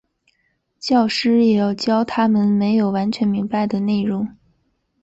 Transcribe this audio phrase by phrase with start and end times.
[0.79, 4.27] 教师也要教他们没有完全明白的内容。